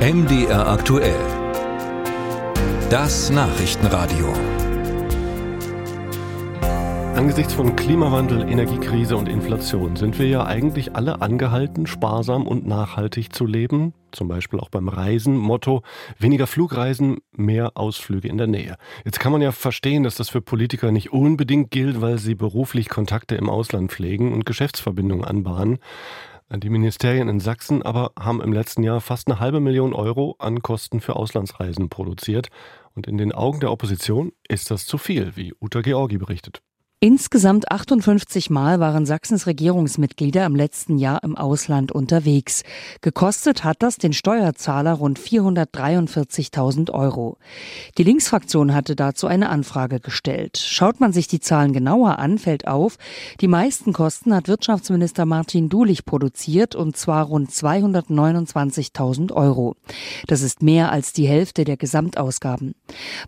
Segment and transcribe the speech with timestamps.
[0.00, 1.20] MDR aktuell.
[2.88, 4.32] Das Nachrichtenradio.
[7.14, 13.34] Angesichts von Klimawandel, Energiekrise und Inflation sind wir ja eigentlich alle angehalten, sparsam und nachhaltig
[13.34, 13.92] zu leben.
[14.10, 15.36] Zum Beispiel auch beim Reisen.
[15.36, 15.82] Motto,
[16.18, 18.76] weniger Flugreisen, mehr Ausflüge in der Nähe.
[19.04, 22.88] Jetzt kann man ja verstehen, dass das für Politiker nicht unbedingt gilt, weil sie beruflich
[22.88, 25.78] Kontakte im Ausland pflegen und Geschäftsverbindungen anbahnen.
[26.52, 30.62] Die Ministerien in Sachsen aber haben im letzten Jahr fast eine halbe Million Euro an
[30.62, 32.48] Kosten für Auslandsreisen produziert.
[32.94, 36.60] Und in den Augen der Opposition ist das zu viel, wie Uta Georgi berichtet.
[37.02, 42.62] Insgesamt 58 Mal waren Sachsens Regierungsmitglieder im letzten Jahr im Ausland unterwegs.
[43.00, 47.38] Gekostet hat das den Steuerzahler rund 443.000 Euro.
[47.96, 50.58] Die Linksfraktion hatte dazu eine Anfrage gestellt.
[50.58, 52.98] Schaut man sich die Zahlen genauer an, fällt auf,
[53.40, 59.74] die meisten Kosten hat Wirtschaftsminister Martin Dulich produziert und zwar rund 229.000 Euro.
[60.26, 62.74] Das ist mehr als die Hälfte der Gesamtausgaben.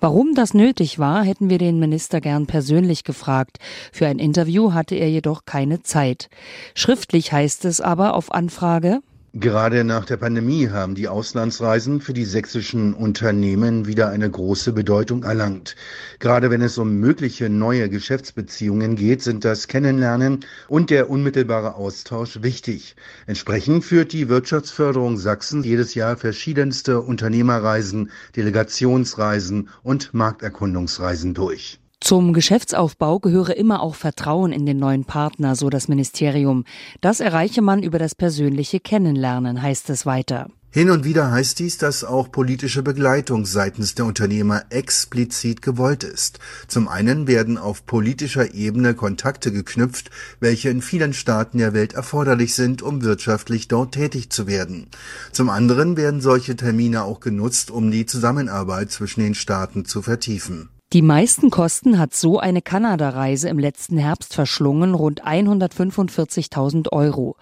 [0.00, 3.58] Warum das nötig war, hätten wir den Minister gern persönlich gefragt.
[3.92, 6.28] Für ein Interview hatte er jedoch keine Zeit.
[6.74, 9.00] Schriftlich heißt es aber auf Anfrage,
[9.32, 15.22] Gerade nach der Pandemie haben die Auslandsreisen für die sächsischen Unternehmen wieder eine große Bedeutung
[15.22, 15.76] erlangt.
[16.18, 22.42] Gerade wenn es um mögliche neue Geschäftsbeziehungen geht, sind das Kennenlernen und der unmittelbare Austausch
[22.42, 22.96] wichtig.
[23.28, 31.78] Entsprechend führt die Wirtschaftsförderung Sachsen jedes Jahr verschiedenste Unternehmerreisen, Delegationsreisen und Markterkundungsreisen durch.
[32.02, 36.64] Zum Geschäftsaufbau gehöre immer auch Vertrauen in den neuen Partner, so das Ministerium.
[37.02, 40.48] Das erreiche man über das persönliche Kennenlernen, heißt es weiter.
[40.72, 46.38] Hin und wieder heißt dies, dass auch politische Begleitung seitens der Unternehmer explizit gewollt ist.
[46.68, 52.54] Zum einen werden auf politischer Ebene Kontakte geknüpft, welche in vielen Staaten der Welt erforderlich
[52.54, 54.86] sind, um wirtschaftlich dort tätig zu werden.
[55.32, 60.70] Zum anderen werden solche Termine auch genutzt, um die Zusammenarbeit zwischen den Staaten zu vertiefen.
[60.92, 67.36] Die meisten Kosten hat so eine Kanada-Reise im letzten Herbst verschlungen, rund 145.000 Euro.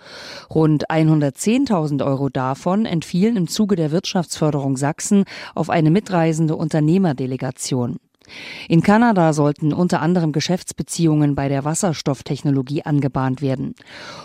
[0.50, 7.96] Rund 110.000 Euro davon entfielen im Zuge der Wirtschaftsförderung Sachsen auf eine mitreisende Unternehmerdelegation.
[8.68, 13.74] In Kanada sollten unter anderem Geschäftsbeziehungen bei der Wasserstofftechnologie angebahnt werden.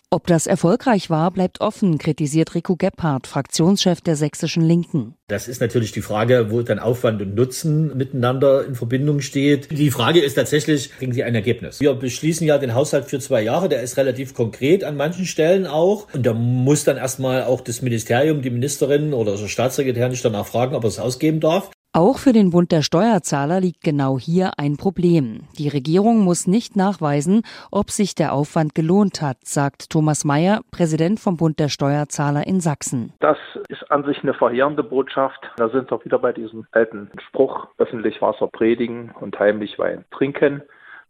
[0.09, 5.15] Ob das erfolgreich war, bleibt offen, kritisiert Rico Gebhardt, Fraktionschef der sächsischen Linken.
[5.27, 9.71] Das ist natürlich die Frage, wo dann Aufwand und Nutzen miteinander in Verbindung steht.
[9.71, 11.79] Die Frage ist tatsächlich, kriegen Sie ein Ergebnis?
[11.79, 15.65] Wir beschließen ja den Haushalt für zwei Jahre, der ist relativ konkret an manchen Stellen
[15.65, 16.07] auch.
[16.13, 20.45] Und da muss dann erstmal auch das Ministerium, die Ministerin oder der Staatssekretär nicht danach
[20.45, 21.71] fragen, ob er es ausgeben darf.
[21.95, 25.41] Auch für den Bund der Steuerzahler liegt genau hier ein Problem.
[25.59, 31.19] Die Regierung muss nicht nachweisen, ob sich der Aufwand gelohnt hat, sagt Thomas Mayer, Präsident
[31.19, 33.13] vom Bund der Steuerzahler in Sachsen.
[33.19, 33.37] Das
[33.69, 35.39] ist an sich eine verheerende Botschaft.
[35.57, 40.63] Da sind wir wieder bei diesem alten Spruch, öffentlich Wasser predigen und heimlich Wein trinken.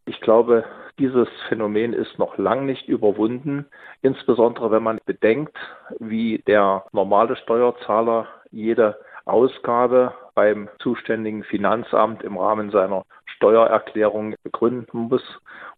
[0.06, 0.66] Ich glaube,
[1.00, 3.68] dieses Phänomen ist noch lang nicht überwunden,
[4.02, 5.56] insbesondere wenn man bedenkt,
[6.00, 15.24] wie der normale Steuerzahler jede Ausgabe beim zuständigen Finanzamt im Rahmen seiner Steuererklärung begründen muss.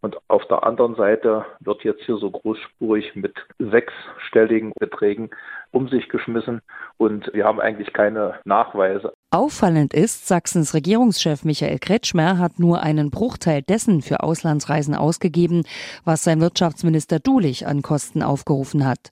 [0.02, 5.32] Und auf der anderen Seite wird jetzt hier so großspurig mit sechsstelligen Beträgen
[5.72, 6.62] um sich geschmissen
[6.98, 9.14] und wir haben eigentlich keine Nachweise.
[9.32, 15.64] Auffallend ist, Sachsens Regierungschef Michael Kretschmer hat nur einen Bruchteil dessen für Auslandsreisen ausgegeben,
[16.04, 19.12] was sein Wirtschaftsminister Dulich an Kosten aufgerufen hat.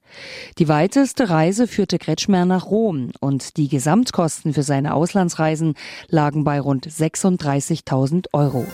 [0.60, 5.74] Die weiteste Reise führte Kretschmer nach Rom und die Gesamtkosten für seine Auslandsreisen
[6.08, 8.66] lagen bei rund 36.000 Euro.